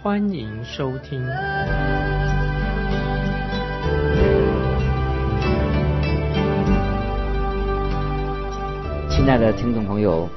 [0.00, 1.20] 欢迎收听。
[9.10, 10.28] 亲爱的听众朋友，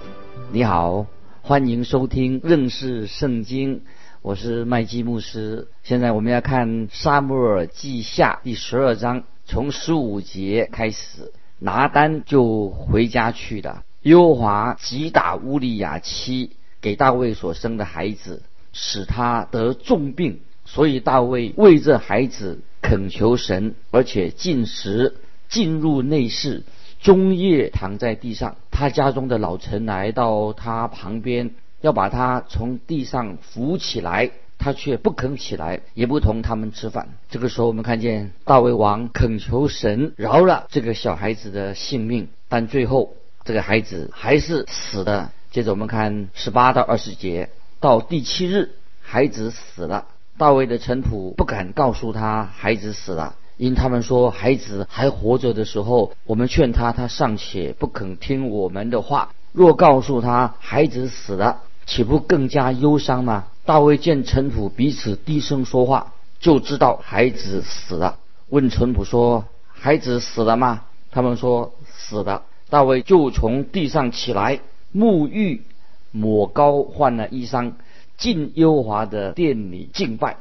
[0.51, 1.05] 你好，
[1.43, 3.83] 欢迎收听认识圣经，
[4.23, 5.67] 我是麦基牧师。
[5.83, 13.83] 现在我们要看沙漠耳记下第十二章，从十五节开始，拿单就回家去了。
[14.01, 18.41] 优华击打乌利亚妻给大卫所生的孩子，
[18.73, 25.15] 使他得重病，所以大卫为这孩子恳求神，而且进食，
[25.49, 26.63] 进入内室。
[27.01, 31.49] 终夜躺在地上，他家中的老臣来到他旁边，
[31.81, 37.09] 要把他从地上扶起来，他却不肯起来，也不同他们吃饭。
[37.31, 45.31] 这个时候，我们看见大卫王恳求神饶了这个小孩子的性命，但最后这个孩子还是死了。
[45.49, 47.49] 接着我们看十八到二十节，
[47.81, 50.05] 到第七日，孩子死了，
[50.37, 53.33] 大卫的臣仆不敢告诉他孩子死了。
[53.57, 59.33] 因他们说孩子还活着的时候，我们劝他，他尚且不肯听我们的话。
[59.51, 63.47] 若告诉他孩子死了，岂不更加忧伤吗？
[63.65, 68.19] 大卫见臣仆彼此低声说话，就知道孩子死了。
[68.49, 74.59] 问臣仆说：“孩子死了吗？”他们说：“死了。”大卫就从地上起来，
[74.93, 75.63] 沐浴、
[76.11, 77.73] 抹膏、换了衣裳，
[78.17, 80.37] 进优华的店里敬拜，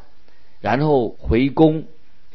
[0.61, 1.85] 然后回宫。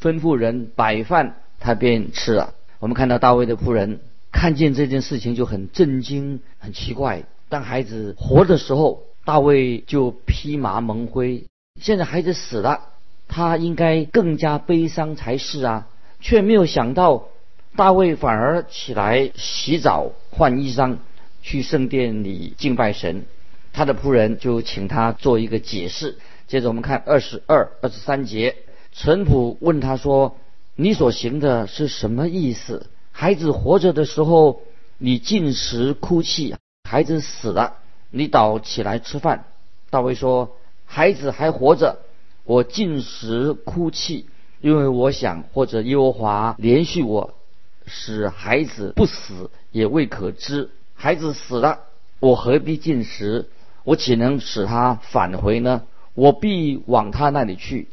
[0.02, 2.54] 吩咐人摆饭，他便吃了。
[2.80, 4.02] 我们看到大卫的仆人
[4.32, 7.24] 看见这件事情就很震惊、很奇怪。
[7.48, 11.46] 当孩子活的时候，大卫就披麻蒙灰；
[11.82, 12.82] 现在孩子死了，
[13.30, 15.88] 他应该更加悲伤才是啊！
[16.20, 17.24] 却没有想到，
[17.78, 20.98] 大卫反而起来洗澡、换衣裳，
[21.46, 23.24] 去圣殿里敬拜神。
[23.72, 26.18] 他的仆人就请他做一个解释。
[26.48, 28.56] 接着我们看二十二、二十三节。
[28.92, 30.38] 陈普问他说
[30.76, 32.90] ：“你所行的是什么意思？
[33.12, 34.64] 孩子活着的时候，
[34.98, 36.56] 你进食哭泣；
[36.90, 37.76] 孩子死了，
[38.10, 39.46] 你倒起来吃饭。”
[39.92, 42.00] 大卫说：“孩子还活着，
[42.44, 44.26] 我进食哭泣，
[44.62, 47.36] 因为我想或者耶和华连续我，
[47.86, 50.72] 使孩子不死也未可知。
[51.06, 51.82] 孩子死了，
[52.20, 53.48] 我何必进食？
[53.84, 55.84] 我岂能使他返回呢？
[56.16, 57.90] 我必往他那里去。”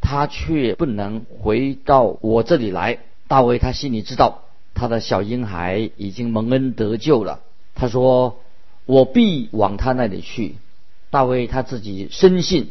[0.00, 3.00] 他却不能回到我这里来。
[3.28, 7.40] 大卫他心里知道，他的小婴孩已经蒙恩得救了。
[7.74, 8.40] 他说
[8.86, 10.56] ：“我必往他那里去。”
[11.12, 12.70] 大卫他自己深信，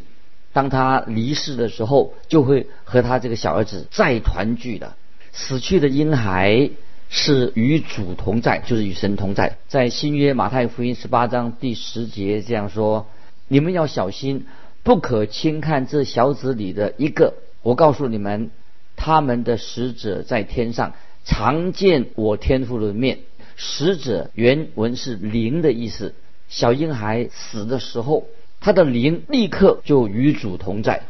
[0.53, 4.95] 当他离世的时候，就会和他这个小儿子再团聚的。
[5.33, 6.71] 死去的婴孩
[7.15, 9.57] 是与主同在，就是与神同在。
[9.67, 13.05] 在新约马太福音十八章第十节这样说
[13.47, 14.47] ：“你们要小心。”
[14.81, 17.35] 不可轻看这小子里的一个。
[17.61, 18.49] 我告诉你们，
[18.95, 20.93] 他们的使者在天上
[21.23, 23.19] 常见我天父的面。
[23.55, 26.15] 使者原文是灵的意思。
[26.49, 28.25] 小婴孩死的时候，
[28.59, 31.03] 他的灵立刻就与主同在。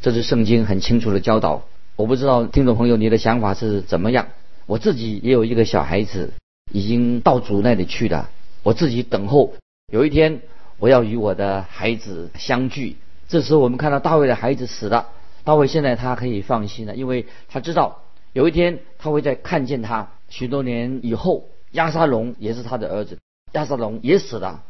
[0.00, 1.64] 这是圣经很清楚的教导。
[1.96, 4.28] 我不知道听众朋友你的想法是怎么样。
[4.70, 6.32] 我自己也有一个小孩子，
[6.70, 8.30] 已经到主那里去了。
[8.62, 9.54] 我自己等候
[9.92, 10.42] 有一天
[10.78, 12.96] 我要与我的孩子相聚。
[13.28, 15.08] 这时候我们看到大卫的孩子死了，
[15.42, 20.08] 大卫现在他可以放心了，因为他知道有一天他会再看见他。
[20.28, 23.18] 许多年以后，亚沙龙也是他的儿子，
[23.54, 24.62] 亚沙龙也死了，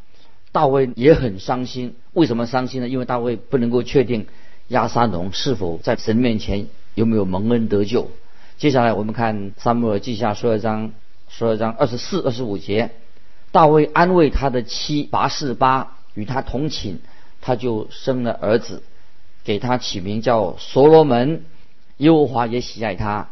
[0.50, 1.94] 大卫也很伤心。
[2.14, 2.88] 为什么伤心呢？
[2.88, 4.26] 因为大卫不能够确定
[4.69, 8.10] 亚沙龙是否在神面前有没有蒙恩得救。
[8.60, 10.92] 接下来我们看撒母耳记下十二章
[11.30, 12.90] 十二章二十四、二十五节，
[13.52, 17.00] 大卫安慰他的妻拔示巴，与他同寝。
[17.40, 18.82] 他就生了儿子，
[19.44, 21.46] 给他起名叫所罗门。
[21.96, 23.30] 耶和华也喜爱他，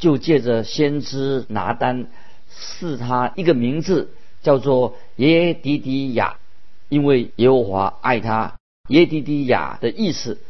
[0.00, 2.08] 就借着先知拿单
[2.50, 4.10] 赐他一个名字，
[4.42, 6.38] 叫做耶迪迪亚，
[6.88, 8.54] 因为耶和华爱他。
[8.88, 10.40] 耶迪迪亚的意思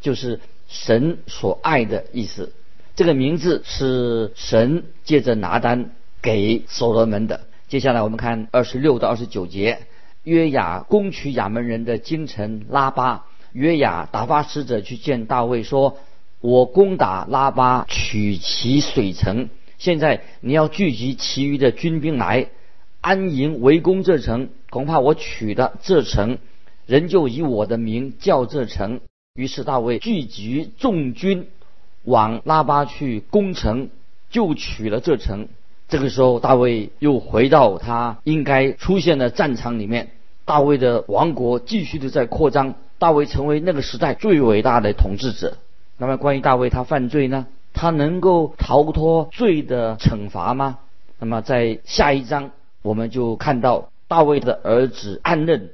[0.00, 2.52] 就是神所爱的意思。
[2.98, 7.42] 这个名字是神借着拿单给所罗门的。
[7.68, 9.78] 接下来我们看二十六到二十九节。
[10.24, 15.96] 约雅攻取亚门人的京城拉巴，约雅打发使者去见大卫，说
[16.42, 19.48] ：“我攻打拉巴，取其水城。
[19.78, 22.48] 现在你要聚集其余的军兵来
[23.00, 26.38] 安营围攻这城，恐怕我取的这城，
[26.84, 28.98] 人就以我的名叫这城。
[29.34, 31.46] 于是大卫聚集众军
[32.08, 33.90] 往拉巴去攻城，
[34.30, 35.48] 就取了这城。
[35.88, 40.10] 这个时候，大卫又回到他应该出现的战场里面。
[40.44, 45.58] 大卫的王国继续的在扩张，大卫成为那个时代最伟大的统治者。
[45.98, 47.46] 那么，关于大卫他犯罪呢？
[47.74, 50.78] 他能够逃脱罪的惩罚吗？
[51.18, 52.50] 那么，在下一章
[52.82, 55.70] 我们就看到大卫的儿子暗嫩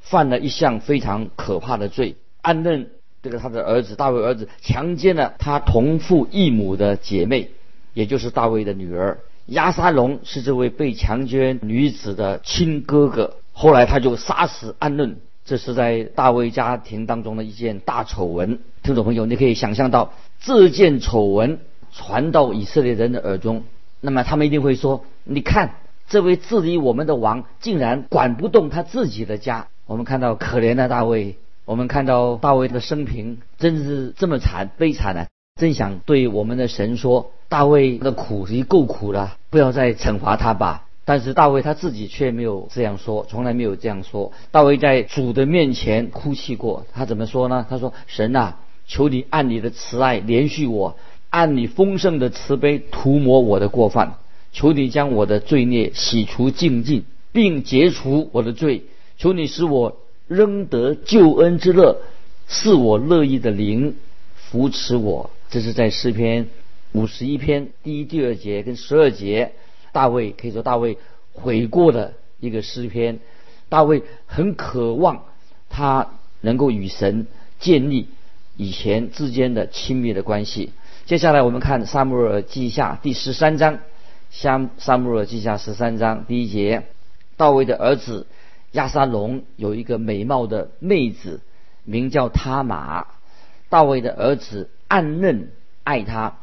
[0.00, 2.16] 犯了一项非常可怕的罪。
[2.42, 2.90] 暗嫩
[3.26, 7.50] 这个他的儿子大卫儿子强奸了他同父异母的姐妹，
[7.92, 13.34] 也就是大卫的女儿亚沙龙是这位被强奸女子的亲哥哥。
[13.52, 18.60] 后来他就杀死安嫩，这是在大卫家庭当中的一件大丑闻。
[18.84, 21.58] 听众朋友，你可以想象到这件丑闻
[21.92, 23.64] 传到以色列人的耳中，
[24.00, 25.74] 那么他们一定会说：“你看，
[26.08, 31.36] 这位治理我们的王竟然管不动他自己的家。”我们看到可怜的大卫，
[31.66, 35.26] 我们看到大卫的生平真是这么惨悲惨啊！
[35.60, 44.32] 真想对我们的神说：“大卫的苦已经够苦了，不要再惩罚他吧。”但是大卫他自己却没有这样说，从来没有这样说。
[44.52, 47.66] 大卫在主的面前哭泣过，他怎么说呢？
[47.68, 50.96] 他说：“神啊，求你按你的慈爱连续我，
[51.30, 54.14] 按你丰盛的慈悲涂抹我的过犯，
[54.52, 58.84] 求你将我的罪孽洗除净尽，并解除我的罪。
[59.18, 59.96] 求你使我
[60.28, 62.00] 仍得救恩之乐，
[62.48, 63.96] 是我乐意的灵
[64.34, 66.48] 扶持我。”这是在诗篇
[66.92, 69.52] 五十一篇第一、第二节跟十二节。
[69.92, 70.98] 大卫可以说，大卫
[71.32, 73.20] 悔过的一个诗篇。
[73.68, 75.24] 大卫很渴望
[75.68, 77.26] 他能够与神
[77.58, 78.08] 建立
[78.56, 80.72] 以前之间的亲密的关系。
[81.04, 83.74] 接下来我们看《撒母耳记下》第十三章，
[84.30, 86.82] 《撒撒母耳记下》十三章第一节：
[87.36, 88.26] 大卫的儿子
[88.76, 91.40] 亚沙龙有一个美貌的妹子，
[91.84, 93.06] 名叫他玛。
[93.68, 95.50] 大卫的儿子暗嫩
[95.84, 96.36] 爱他。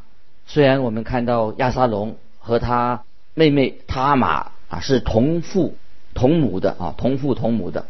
[0.46, 3.04] 虽然我们看到亚沙龙和他。
[3.36, 5.74] 妹妹他玛啊是同父
[6.14, 7.86] 同母的啊同父同母的，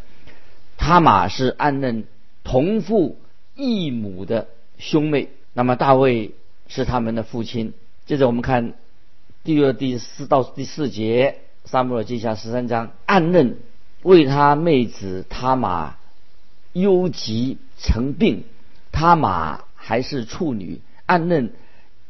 [0.79, 2.05] 他玛是暗嫩
[2.45, 3.19] 同父
[3.55, 4.49] 异母的
[4.79, 5.29] 兄妹。
[5.53, 6.31] 那么大卫
[6.67, 7.75] 是他们的父亲。
[8.07, 8.73] 接着我们看
[9.43, 13.59] 第二、第四到第四节，撒母耳记下十三章，暗嫩
[14.05, 15.97] 为他妹子他马
[16.75, 18.45] 忧急成病，
[18.93, 21.53] 他马还是处女，暗嫩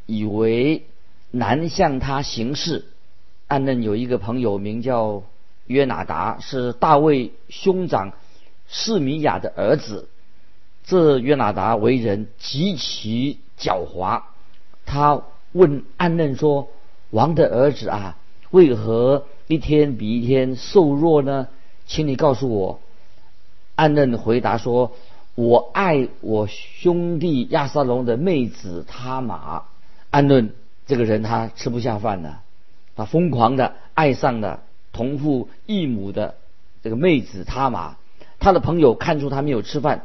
[0.05, 0.87] 以为
[1.31, 2.85] 难向他行事。
[3.46, 5.23] 暗嫩有一个朋友名叫
[5.67, 8.12] 约拿达，是大卫兄长
[8.67, 10.08] 示米亚的儿子。
[10.85, 14.23] 这约拿达为人极其狡猾。
[14.85, 16.70] 他问暗嫩说
[17.11, 18.19] ：“王的儿子啊，
[18.50, 21.46] 为何一天比一天瘦弱呢？
[21.86, 22.81] 请你告诉我。”
[23.76, 24.92] 暗嫩回答说
[25.34, 29.64] ：“我爱我兄弟亚撒龙的妹子他玛。”
[30.10, 30.52] 暗嫩
[30.86, 32.42] 这个人他吃不下饭了。
[32.96, 36.36] 他疯狂的爱上了同父异母的
[36.84, 37.96] 这个妹子他玛，
[38.38, 40.03] 他的朋友看出他没有吃饭，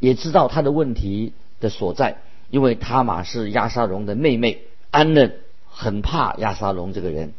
[0.00, 2.16] 也知道他的问题的所在，
[2.50, 5.36] 因为他玛是亚沙龙的妹妹，安嫩
[5.68, 7.32] 很怕亚沙龙这个人。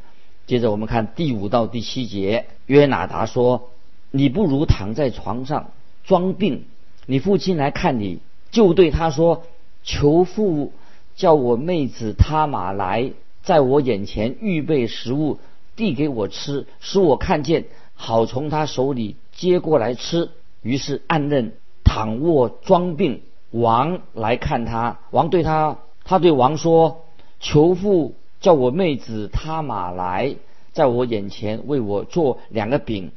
[0.48, 3.72] 接着我们看第五到第七节，约拿达说
[4.12, 5.72] ：“你不如躺在床上
[6.04, 6.66] 装病，
[7.06, 8.20] 你父亲来看你，
[8.52, 9.44] 就对他说：
[9.84, 10.74] 求父
[11.16, 13.12] 叫我妹子他马来。”
[13.46, 15.38] 在我眼前预备食物，
[15.76, 20.32] 递给我吃，使我看见，好从他手里接过来吃。
[20.64, 23.22] 于是暗认躺卧装病，
[23.52, 27.04] 王来看他，王对他，他对王说
[27.40, 30.38] ：“求父叫我妹子他马来，
[30.74, 33.12] 在我眼前为我做两个饼，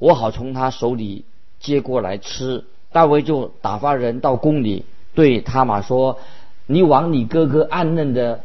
[0.00, 1.24] 我好从他手里
[1.60, 6.18] 接过来吃。”大卫就打发人到宫里，对他玛说
[6.66, 8.40] ：“你往你哥哥暗嫩的。”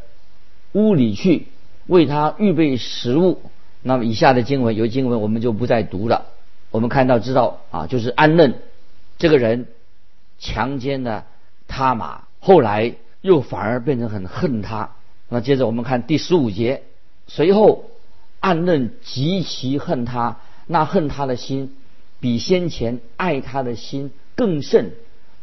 [0.74, 1.48] 屋里去
[1.88, 3.40] 为他预备食物。
[3.82, 6.26] 那么以下的经文有经文我们就不再读了。
[6.70, 8.56] 我们看到知道啊，就是安嫩
[9.18, 9.68] 这个人
[10.38, 11.26] 强奸了
[11.68, 14.92] 他玛，后来又反而变成很恨他。
[15.30, 16.84] 那接着我们看第十五节，
[17.28, 17.86] 随后
[18.42, 21.76] 安嫩极其恨他，那恨他的心
[22.20, 24.94] 比先前爱他的心更甚，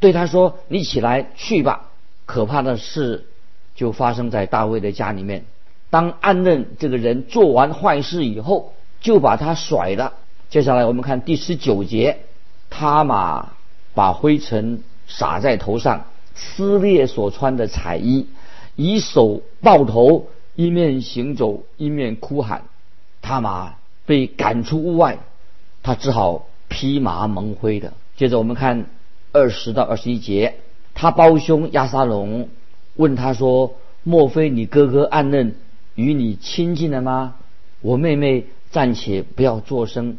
[0.01, 1.91] 对他说：“你起来去吧。”
[2.27, 3.27] 可怕的事。
[3.75, 5.47] 就发生在大卫的家里面。
[5.89, 10.13] 当暗嫩这个人做完坏事以后，就把他甩了。
[10.51, 12.19] 接下来我们看第十九节，
[12.69, 13.53] 他玛
[13.95, 18.27] 把灰尘撒在头上，撕裂所穿的彩衣，
[18.77, 22.65] 以手抱头，一面行走，一面哭喊。
[23.23, 23.77] 他玛
[24.07, 25.19] 被赶出屋外，
[25.83, 27.93] 他只好披麻蒙灰的。
[28.17, 28.87] 接着我们看
[29.33, 30.57] 二十到二十一节，
[30.95, 32.49] 他胞兄亚沙龙
[32.97, 35.55] 问他说：“莫非你哥哥暗嫩
[35.95, 37.37] 与你亲近了吗？
[37.81, 40.19] 我妹妹暂且不要作声，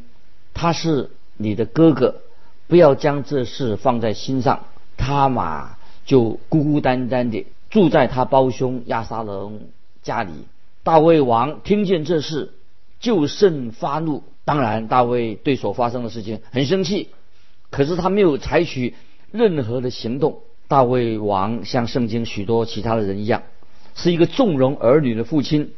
[0.53, 2.21] 他是你的哥哥，
[2.67, 5.75] 不要将这事放在心上。”他嘛
[6.05, 9.61] 就孤孤单单的住在他胞兄亚沙龙
[10.03, 10.31] 家里。
[10.83, 12.51] 大卫王听见这事，
[13.03, 14.23] 就甚发怒。
[14.45, 17.09] 当然，大卫对所发生的事情很生气，
[17.69, 18.95] 可是他没有采取
[19.31, 20.39] 任何的行动。
[20.69, 23.43] 大卫王像圣经许多其他的人一样，
[23.93, 25.73] 是一个纵容儿女的父亲，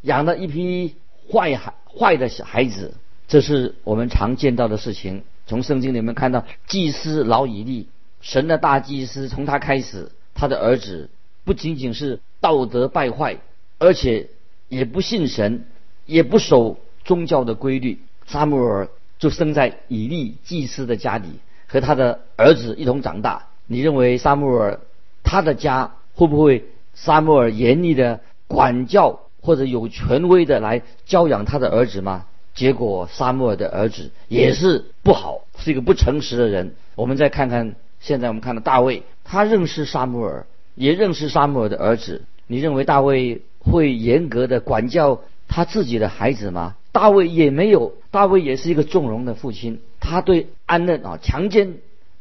[0.00, 0.94] 养了一批
[1.30, 2.94] 坏孩坏的小孩子。
[3.28, 5.22] 这是我们常见到的事情。
[5.46, 7.88] 从圣经里面看到，祭司老以利。
[8.22, 11.10] 神的大祭司从他开始，他的儿子
[11.44, 13.38] 不仅仅是道德败坏，
[13.78, 14.28] 而且
[14.68, 15.66] 也不信神，
[16.10, 17.98] 也不守宗教的规律。
[18.26, 18.88] 撒母耳
[19.18, 21.28] 就生在以利祭司的家里，
[21.66, 23.46] 和他的儿子一同长大。
[23.66, 24.80] 你认为撒母耳
[25.22, 26.64] 他的家会不会
[26.94, 32.26] 撒母耳严厉的管教或者有权威的来教养他的儿子吗？
[32.54, 36.74] 结果撒母耳的儿子也是不好，是一个不诚实的人。
[36.96, 37.74] 我们再看看。
[38.00, 42.22] 现在我们看到大卫，他认识沙姆尔，也认识沙姆尔的儿子。
[42.46, 46.76] 你认为大卫会严格的管教他自己的孩子吗？
[46.92, 49.82] 大卫也没有，大卫也是一个纵容的父亲。
[50.00, 51.74] 他对安嫩啊强奸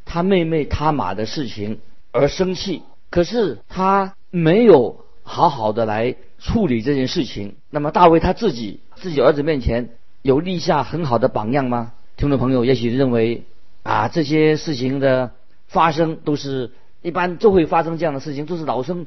[0.04, 1.80] 他妹妹他玛的事情
[2.12, 7.56] 而生气，可是他没有好好的来处理这件事情。
[7.70, 11.94] 那么大卫他自己自己儿子面前有立下很好的榜样吗？
[12.18, 13.44] 听众朋友也许认为
[13.84, 15.32] 啊这些事情的。
[15.72, 16.72] 发生都是
[17.04, 19.06] 一般就会发生这样的事情，都是老生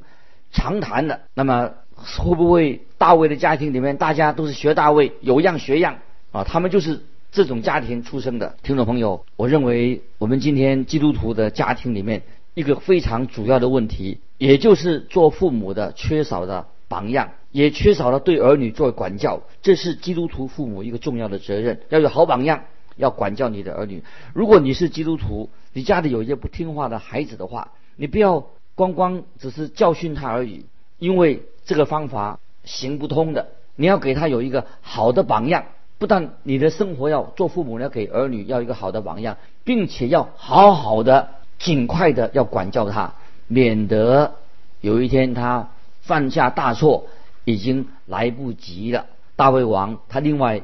[0.53, 1.23] 常谈的。
[1.35, 5.99] 那么会不会大卫的家庭里面大家都是学大卫，有样学样
[6.33, 6.45] 啊？
[6.45, 8.57] 他们就是这种家庭出生的。
[8.63, 12.23] 听众朋友，我认为我们今天基督徒的家庭里面
[12.55, 19.43] 一个非常主要的问题，也就是做父母的缺少的榜样，也缺少了对儿女做管教。
[19.63, 22.65] 这是基督徒父母一个重要的责任，要有好榜样。
[22.97, 24.05] 要管教你的儿女。
[24.35, 30.67] 如果你是基督徒，你家里有一些不听话的孩子的话，你不要光光只是教训他而已，
[31.03, 33.49] 因为这个方法行不通的。
[33.75, 35.65] 你要给他有一个好的榜样，
[35.99, 43.15] 不但你的生活要做父母要给儿女要一个好的榜样，并且要好好的、尽快的要管教他，
[43.49, 44.35] 免得
[44.81, 45.71] 有一天他
[46.03, 47.07] 犯下大错，
[47.45, 49.07] 已经来不及了。
[49.35, 50.63] 大卫王他另外。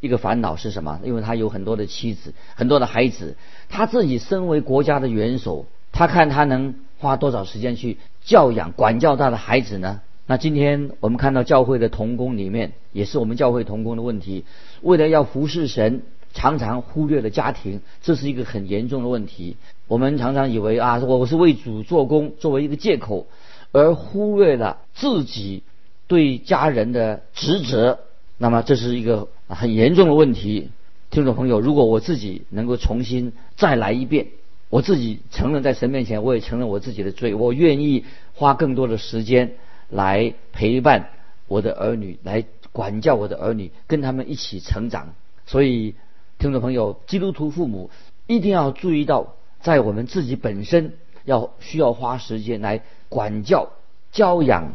[0.00, 1.00] 一个烦恼是什么？
[1.02, 3.36] 因为他有很多的妻子，很多的孩子，
[3.68, 10.00] 他自己身为国家的元首，他看他能花多少时间去教养、管教他的孩子呢？
[10.26, 14.44] 那今天我们看到教会的童工里面，也是我们教会童工的问题。
[14.82, 16.02] 为了要服侍神，
[16.34, 19.56] 常常忽略了家庭，这是一个很严重的问题。
[19.86, 23.26] 我们常常以为啊，我是为主做工，作为一个借口，
[23.72, 25.62] 而忽略了自己
[26.06, 28.00] 对家人的职责。
[28.36, 30.68] 那么这是一个很严重的问题，
[31.10, 34.26] 听众朋友，如果我自己能够重新再来一遍，
[34.70, 39.54] 我自己承认在神面前，我也承认我自己的罪，我愿意花更多的时间
[39.88, 41.10] 来陪伴
[41.46, 45.14] 我的儿女，来管教我的儿女，跟他们一起成长。
[45.46, 45.94] 所以，
[46.38, 47.90] 听众朋友，基督徒父母
[48.26, 50.94] 一定要注意到，在我们自己本身
[51.24, 53.70] 要需要花时间来管教、
[54.12, 54.74] 教养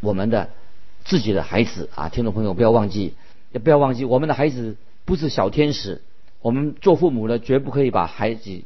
[0.00, 0.50] 我们的。
[1.02, 3.14] 自己的孩子啊，听众朋友不要忘记，
[3.52, 6.02] 也不要忘记，我们的孩子不是小天使，
[6.42, 8.60] 我们做父母的绝不可以把孩子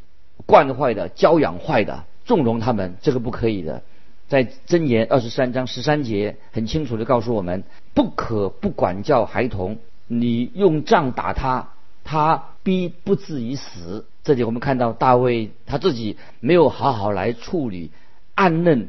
[0.47, 3.83] 惯坏的、教养坏的、纵容他们，这个不可以的。
[4.29, 11.69] 在箴言二十三章十三节很清楚的告诉我们，不可不管教孩童，你用杖打他，
[12.05, 14.07] 他必不至于死。
[14.23, 17.91] 这里我们看到大卫他自己没有好好来处理
[18.35, 18.89] 暗嫩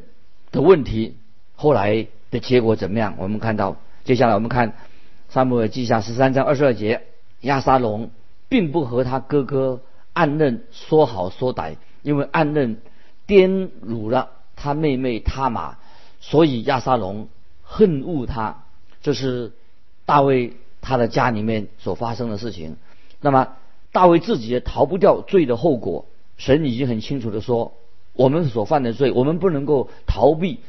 [0.51, 1.15] 的问题，
[1.55, 2.07] 后来。
[2.31, 3.13] 的结果怎么样？
[3.17, 4.71] 我们看到，接下来我们看
[5.29, 7.03] 《撒母耳记下》十三章二十二节，
[7.41, 8.09] 亚沙龙
[8.49, 9.79] 并不和他哥哥
[10.15, 12.77] 暗嫩说好说歹，因为暗嫩
[13.27, 15.75] 玷辱了他妹妹他玛，
[16.21, 17.27] 所以亚沙龙
[17.61, 18.63] 恨恶他。
[19.03, 19.51] 这是
[20.05, 22.77] 大卫他的家里面所发生的事情。
[23.19, 23.49] 那么
[23.91, 26.05] 大卫自己也逃不掉罪的后果。
[26.37, 27.73] 神已经很清楚的说，
[28.13, 30.61] 我们所犯的罪，我们不能够逃避。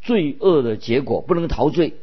[0.00, 1.94] 罪恶的结果不能逃罪，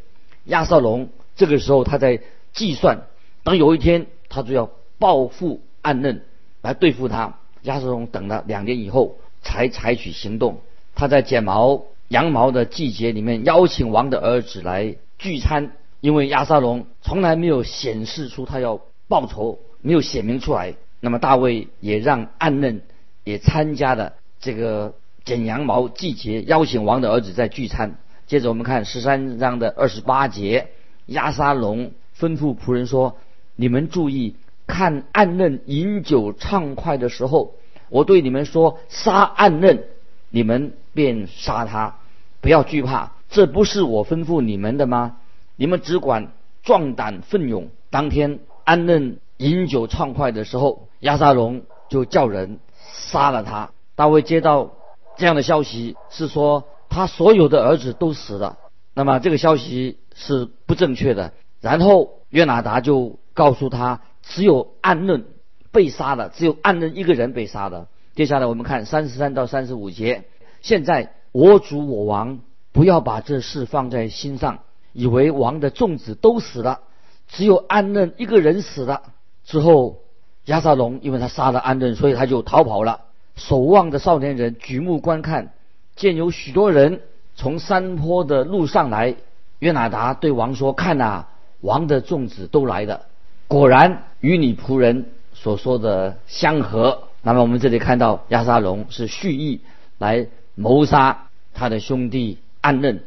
[0.46, 2.22] 亚瑟龙这个时候他在
[2.54, 3.08] 计算，
[3.44, 6.24] 当有一天他就要报复暗嫩
[6.62, 7.36] 来对付他。
[7.64, 10.62] 亚瑟龙等了两年以后才采取行动，
[10.96, 20.76] 他在剪毛羊毛的季节里面邀请王的儿子来聚餐，因为亚瑟龙从来没有显示出他要报仇，没有显明出来。
[21.02, 22.82] 那么大卫也让暗嫩
[23.24, 27.98] 也参加了这个剪羊毛季节，邀请王的儿子在聚餐。
[28.26, 30.68] 接着我们看十三章的二十八节，
[31.08, 33.18] 亚沙龙吩咐仆人说
[33.58, 34.36] ：“你们注意
[34.70, 37.56] 看暗嫩饮酒畅快的时候，
[37.90, 39.84] 我对你们说，杀暗嫩。”
[40.32, 41.96] 你们便杀他，
[42.40, 45.18] 不要惧怕，这不是我吩咐你们的吗？
[45.56, 47.70] 你们只管壮胆奋勇。
[47.90, 52.60] 当天安嫩饮酒畅快的时候，亚沙龙就叫人
[52.94, 53.72] 杀了他。
[53.96, 54.74] 大卫接到
[55.18, 58.60] 这样的消息，是说他所有的儿子都死了。
[58.94, 61.34] 那么这个消息是不正确的。
[61.60, 65.26] 然后约拿达就告诉他，只有安嫩
[65.72, 67.88] 被杀了，只有安嫩一个人被杀了。
[68.16, 70.24] 接下来我们看三十三到三十五节。
[70.62, 72.40] 现在我主我王
[72.72, 74.60] 不要把这事放在心上，
[74.94, 76.82] 以为王的众子都死了，
[77.28, 79.02] 只有安嫩一个人死了。
[79.44, 79.98] 之后
[80.46, 83.02] 亚撒龙因为他杀了安嫩，所以他就逃跑了。
[83.36, 85.54] 守望的少年人举目观看，
[85.96, 87.02] 见有许多人
[87.36, 89.16] 从山坡的路上来。
[89.60, 91.26] 约拿达对王说：“看呐，
[91.60, 93.08] 王的众子都来了，
[93.50, 99.60] 果然与你仆人所说的相合。”那么我们这里看到亚沙龙是蓄意
[99.98, 103.02] 来谋杀他的兄弟暗嫩，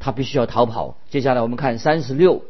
[0.00, 0.96] 他必须要逃跑。
[1.10, 2.42] 接下来我们看三十六、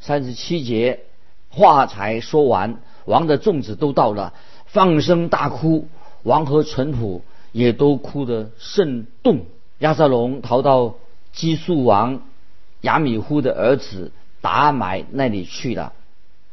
[0.00, 1.00] 三十七节，
[1.48, 4.34] 话才说完，王的众子都到了，
[4.66, 5.88] 放声大哭，
[6.24, 9.46] 王和淳朴也都哭得甚动。
[9.78, 10.96] 亚沙龙逃到
[11.32, 12.20] 基述王
[12.82, 15.94] 亚米呼的儿子达买那里去了。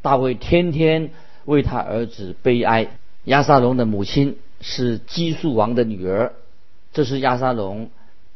[0.07, 1.09] 大卫天天
[1.43, 2.87] 为他儿子悲哀。
[3.25, 6.31] 亚沙龙的母亲是基述王的女儿，
[6.93, 7.89] 这是亚沙龙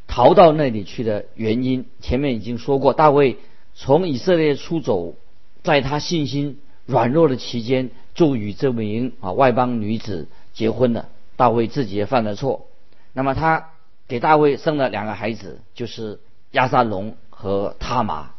[0.05, 1.85] 逃到那里去的原因。
[2.01, 3.37] 前面已经说过，大卫
[3.73, 5.15] 从以色列出走，
[5.63, 11.07] 在他信心软弱的期间，就与这名啊外邦女子结婚了。
[11.37, 12.67] 大卫自己也犯了错，
[13.13, 13.69] 那么他
[14.09, 16.19] 给大卫生了两个孩子，就是
[16.51, 18.31] 亚沙龙和他玛，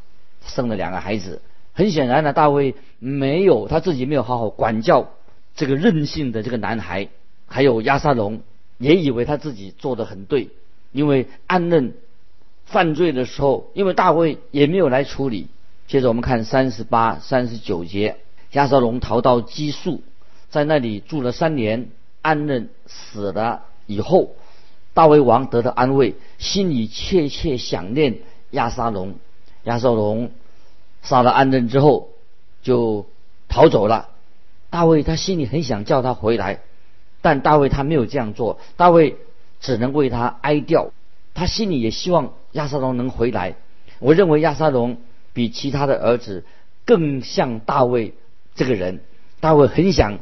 [0.45, 1.41] 生了两个孩子。
[1.73, 5.11] 很显然呢，大卫没有他自己没有好好管教。
[5.55, 7.09] 这个任性的这个男孩，
[7.47, 8.41] 还有亚沙龙，
[8.79, 10.49] 也以为他自己做的很对，
[10.93, 11.95] 因为暗嫩
[12.65, 15.49] 犯罪的时候，因为大卫也没有来处理。
[15.87, 18.17] 接着我们看三十八、三十九节，
[18.53, 20.03] 亚沙龙逃到基述，
[20.49, 21.89] 在那里住了三年。
[22.23, 24.37] 暗嫩死了以后，
[24.95, 28.21] 大卫王得到安慰，心里切切想念
[28.53, 29.17] 亚沙龙。
[29.65, 30.31] 亚沙龙
[31.03, 32.09] 杀了暗嫩之后，
[32.63, 33.07] 就
[33.49, 34.09] 逃走了。
[34.71, 36.61] 大卫他心里很想叫他回来，
[37.21, 38.59] 但大卫他没有这样做。
[38.77, 39.17] 大卫
[39.61, 40.91] 只能为他哀悼，
[41.35, 43.57] 他心里也希望亚沙龙能回来。
[43.99, 44.97] 我认为亚沙龙
[45.33, 46.45] 比其他的儿子
[46.85, 48.15] 更像大卫
[48.55, 49.01] 这个人。
[49.41, 50.19] 大卫很想，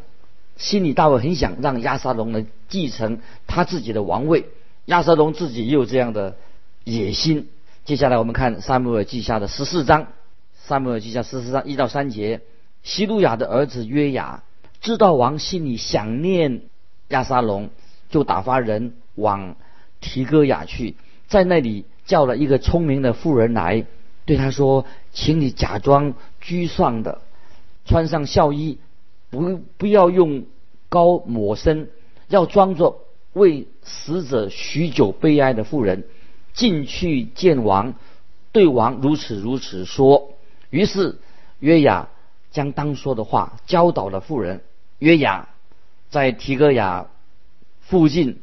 [0.56, 4.46] 心里大卫很想让亚沙龙能继承他自己的王位。
[4.86, 6.36] 亚沙龙自己也有这样的
[6.84, 7.48] 野心。
[7.84, 10.08] 接下来我们看撒母耳记下的十四章，
[10.70, 12.42] 撒母耳记下十四章一到三节。
[12.84, 14.44] 希路亚的儿子约雅
[14.80, 16.62] 知道王心里想念
[17.08, 17.70] 亚沙龙，
[18.08, 19.56] 就打发人往
[20.00, 20.94] 提戈雅去，
[21.26, 23.84] 在那里叫了一个聪明的妇人来，
[24.26, 27.20] 对他说：“请你假装居丧的，
[27.84, 28.78] 穿上孝衣，
[29.28, 30.44] 不不要用
[30.88, 31.90] 膏抹身，
[32.28, 36.04] 要装作为死者许久悲哀的妇人，
[36.54, 37.94] 进去见王，
[38.52, 40.30] 对王如此如此说。”
[40.70, 41.18] 于是
[41.58, 42.08] 约雅。
[42.52, 44.64] 将当说的话教导了妇人
[44.98, 45.50] 约雅，
[46.10, 47.06] 在提戈雅
[47.80, 48.40] 附近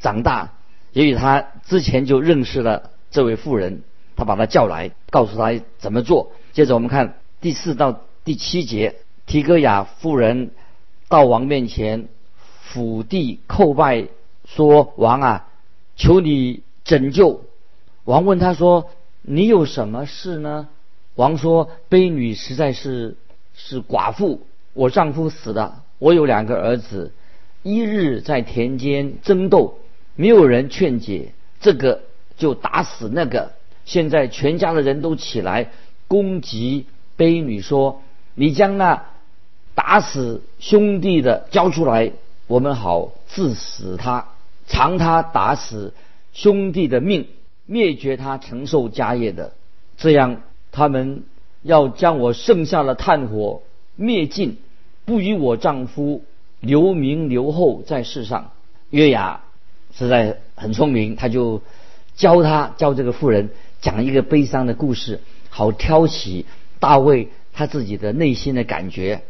[0.00, 0.54] 长大，
[0.90, 3.84] 也许他之前就认识了这位妇人，
[4.16, 6.32] 他把他叫来，告诉他怎么做。
[6.52, 10.50] 接着我们看第四到第七节，提戈雅妇人
[11.08, 12.08] 到王面前
[12.62, 14.08] 俯地叩拜，
[14.44, 15.46] 说：“王啊，
[15.94, 17.44] 求你拯救。”
[18.02, 18.90] 王问他说
[19.22, 20.68] ：“你有什么事呢？”
[21.20, 23.14] 王说：“悲女实在是
[23.54, 27.12] 是寡妇，我丈夫死了，我有两个儿子，
[27.62, 29.80] 一日在田间争斗，
[30.16, 32.00] 没有人劝解，这个
[32.38, 33.52] 就打死那个。
[33.84, 35.68] 现在全家的人都起来
[36.08, 38.00] 攻击悲女，说：
[38.34, 39.04] 你将那
[39.74, 42.12] 打死兄弟的交出来，
[42.46, 44.26] 我们好治死他，
[44.66, 45.92] 偿他打死
[46.32, 47.26] 兄弟的命，
[47.66, 49.52] 灭绝他承受家业的，
[49.98, 50.40] 这样。”
[50.72, 51.24] 他们
[51.62, 53.62] 要将我剩下的炭火
[53.96, 54.58] 灭尽，
[55.04, 56.24] 不与我丈夫
[56.60, 58.52] 留名留后在世上。
[58.90, 59.42] 月牙
[59.94, 61.62] 实在很聪明，他就
[62.14, 66.46] 教他教这个妇人讲一个悲伤的故事，好挑起
[66.78, 69.22] 大卫他自己的内心的感觉。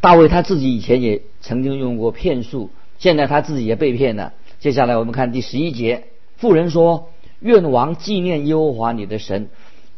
[0.00, 4.32] 大卫他自己以前也曾经用过骗术，现在他自己也被骗了。
[4.60, 6.04] 接下来我们看第十一节，
[6.36, 9.48] 妇人说：“愿王纪念耶和华你的神，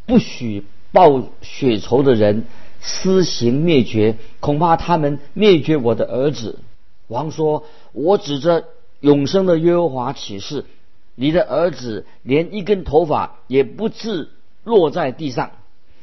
[0.06, 2.44] 不许报血仇的人
[2.80, 6.60] 施行灭绝，恐怕他们灭绝我的儿子。”
[7.08, 8.64] 王说：“我指着
[9.00, 10.64] 永生的耶和华起誓，
[11.14, 14.30] 你的儿子连一根头发也不至
[14.62, 15.50] 落在地上。”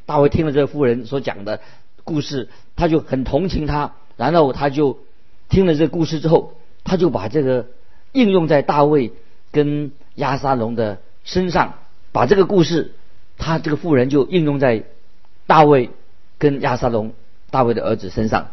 [0.06, 1.60] 大卫听了这个妇人所讲的。
[2.04, 4.98] 故事，他就很同情他，然后他就
[5.50, 7.68] 听了这个故事之后，他就把这个
[8.12, 9.14] 应用在大卫
[9.52, 11.76] 跟亚沙龙的身上，
[12.12, 12.96] 把这个故事，
[13.42, 14.84] 他这个妇人就应用在
[15.48, 15.90] 大卫
[16.38, 17.12] 跟亚沙龙
[17.50, 18.52] 大卫的儿子身上。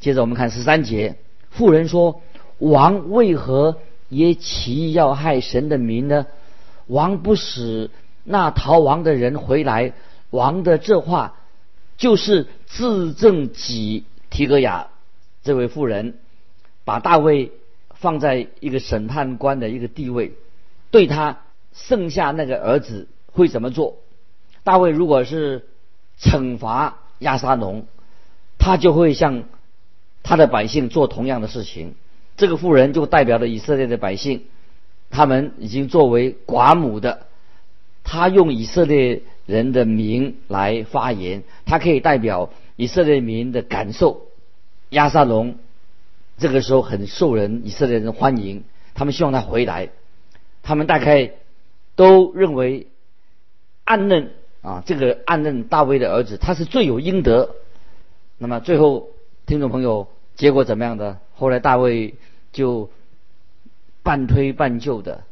[0.00, 1.16] 接着我们看十三节，
[1.50, 2.22] 妇人说
[2.58, 6.26] ：“王为何也起意要害神的民呢？
[6.86, 7.90] 王不使
[8.22, 9.92] 那逃亡的人回来，
[10.30, 11.34] 王的这话。”
[11.98, 14.86] 就是自证己提格雅
[15.42, 16.14] 这位妇人，
[16.84, 17.50] 把大卫
[17.96, 20.34] 放在一个审判官的一个地位，
[20.92, 21.40] 对他
[21.72, 23.96] 剩下那个儿子会怎么做？
[24.68, 25.64] 大卫如果是
[26.20, 27.86] 惩罚亚沙龙，
[28.58, 29.44] 他就会向
[30.22, 31.94] 他的百姓做同样的事情。
[32.36, 34.44] 这个妇人就代表了以色列的百姓，
[35.08, 37.26] 他们已经作为寡母的，
[38.04, 39.22] 他用以色列。
[39.46, 44.26] 人的名来发言，他可以代表以色列民的感受。
[44.90, 45.56] 亚撒龙
[46.36, 49.88] 这个时候很受人以色列人欢迎，他们希望他回来。
[50.62, 51.32] 他们大概
[51.96, 52.88] 都认为
[53.84, 57.54] 暗嫩啊，这个暗嫩大卫的儿子，他是罪有应得。
[58.38, 59.08] 那么最后，
[59.46, 61.18] 听众朋友，结果怎么样的？
[61.34, 62.14] 后来大卫
[62.52, 62.90] 就
[64.02, 65.24] 半推半就的，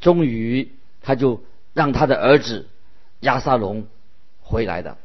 [0.00, 0.70] 终于
[1.02, 1.42] 他就
[1.74, 2.66] 让他的儿子。
[3.20, 3.86] 亚沙龙
[4.42, 4.96] 回来的。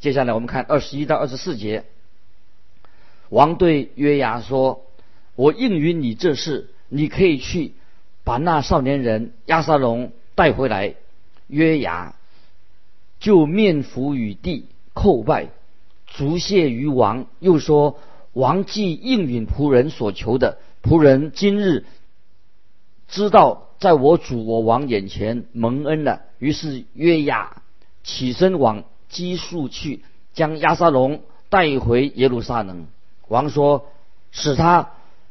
[0.00, 1.84] 接下来我们看二十一到二十四节。
[3.30, 4.84] 王对约牙说
[5.34, 7.72] ：“我应允你这事，你可以去
[8.22, 10.94] 把那少年人亚沙龙带回来。”
[11.48, 12.14] 约牙
[13.24, 15.48] 就面伏于地叩拜，
[16.06, 17.98] 足谢于王，又说
[18.34, 21.86] ：“王既应允仆人所求的，仆人今日
[23.08, 27.62] 知道。”在我主我王眼前蒙恩了，于是约雅
[28.02, 30.02] 起身往基述去，
[30.34, 32.86] 将亚沙龙带回耶路撒冷。
[33.28, 33.86] 王说
[34.32, 34.90] ：“使他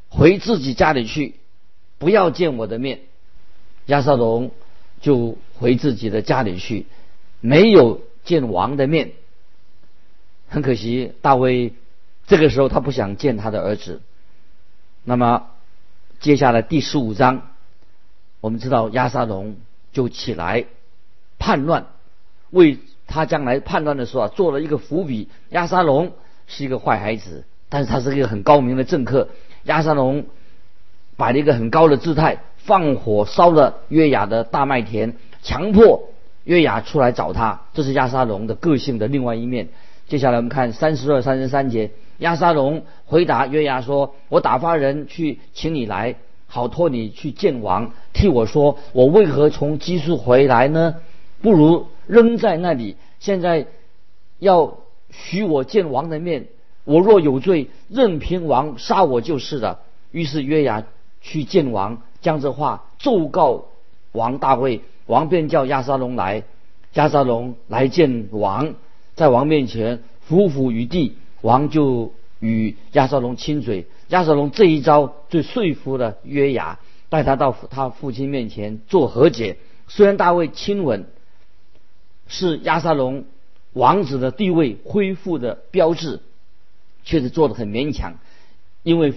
[0.10, 1.36] 回自己家里去，
[2.00, 3.02] 不要见我的面。”
[3.86, 4.52] 亚沙龙
[5.00, 6.86] 就回自己的家里去，
[7.46, 9.12] 没有见王的面。
[10.48, 11.74] 很可惜，大卫
[12.26, 14.02] 这个时候他不想见他的儿子。
[15.04, 15.48] 那么，
[16.22, 17.50] 接下来第十五章。
[18.40, 19.58] 我们知道亚沙龙
[19.92, 20.66] 就起来
[21.38, 21.88] 叛乱，
[22.50, 25.28] 为他将来叛乱的时候啊做了一个伏笔。
[25.50, 26.14] 亚沙龙
[26.48, 29.28] 是一个坏孩子，但是他是一个很高明的政客。
[29.64, 30.28] 亚沙龙
[31.18, 36.13] 摆了一个很高的姿态，放火烧了约雅的大麦田，强迫
[36.44, 37.62] 约雅出来找他。
[37.74, 39.70] 这是亚沙龙的个性的另外一面。
[40.08, 50.98] 接下来我们看三十二、三十三节，亚沙龙回答约雅说：“我打发人去请你来。”好托你去见王，替我说，我为何从基述回来呢？
[51.42, 52.96] 不如扔在那里。
[53.20, 53.66] 现在
[54.38, 54.78] 要
[55.10, 56.46] 许我见王的面，
[56.84, 59.80] 我若有罪，任凭王杀我就是了。
[60.12, 60.84] 于是约雅
[61.22, 63.66] 去见王，将这话奏告
[64.12, 64.82] 王大卫。
[65.06, 66.44] 王便叫亚沙龙来，
[66.94, 68.76] 亚沙龙来见王，
[69.16, 73.88] 在王面前伏伏于地，王就与亚沙龙亲嘴。
[74.10, 79.58] 亚瑟龙这一招就说服了约雅，带他到他父亲面前做和解。
[79.88, 81.08] 虽然大卫亲吻
[82.28, 83.26] 是亚沙龙
[83.72, 86.20] 王子的地位恢复的标志，
[87.04, 88.20] 却是做的很勉强，
[88.84, 89.14] 因为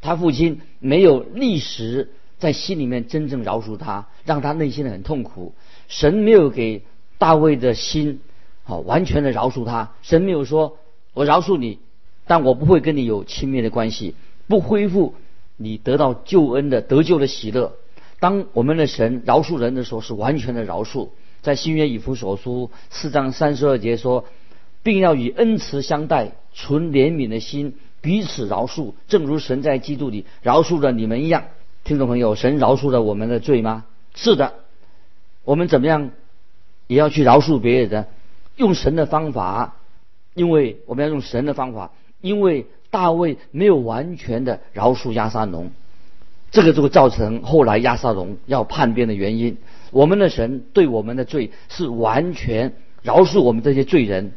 [0.00, 5.54] 他父亲没有立时在心里面真正饶恕他，让他内心的很痛苦。
[5.88, 6.82] 神没有给
[7.18, 8.20] 大卫的心
[8.62, 10.78] 好完全的饶恕他，神没有说
[11.14, 11.78] 我饶恕你。
[12.30, 14.14] 但我不会跟你有亲密的关系，
[14.48, 15.14] 不恢复
[15.56, 17.72] 你得到救恩的得救的喜乐。
[18.20, 21.08] 当我们的神饶恕人的时候，是完全的饶恕。
[21.40, 24.26] 在新约以弗所书四章三十二节说，
[24.82, 31.44] 并要以恩慈相待，存怜悯的心，彼此饶恕，正如神在基督里饶恕了你们一样。
[31.88, 33.86] 听众朋友，神饶恕了我们的罪吗？
[34.14, 34.52] 是的。
[35.42, 36.10] 我们怎么样
[36.86, 38.08] 也要去饶恕别人的，
[38.56, 39.76] 用神的方法，
[40.34, 41.92] 因为我们要用神的方法。
[42.20, 45.70] 因为大卫没有完全的饶恕亚沙龙，
[46.50, 49.56] 这个就会造成后来亚撒龙要叛变的原因。
[49.90, 54.32] 我们的神对我们的罪是完全饶恕我们这些罪人，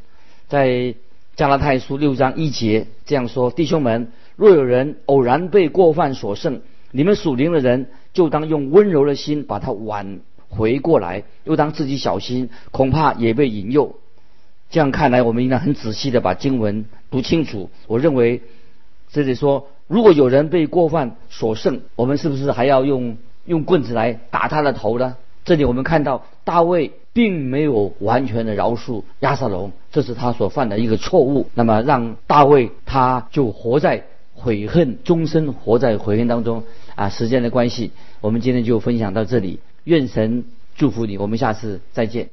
[0.48, 0.96] 在
[1.36, 13.96] 加拉太书六章一节这样说：弟兄们，若有人偶然被过犯所胜，你们属灵的人就当用温柔的心把他挽回过来，又当自己小心，恐怕也被引诱。
[14.70, 17.70] 这样看来，我们应该很仔细的把经文读清楚。
[17.88, 18.42] 我认为
[19.12, 25.18] 这里说，如果有人被过犯所胜，我们是不是还要用用棍子来打他的头呢？
[25.44, 31.48] 这里我们看到大卫并没有完全的饶恕亚撒龙，这是他所犯的一个错误。
[31.54, 34.04] 那么让大卫他就活在
[34.36, 36.64] 悔恨，终身活在悔恨当中。
[37.02, 39.60] 啊，时间的关系，我们今天就分享到这里。
[39.86, 42.30] 愿神祝福你，我们下次再见。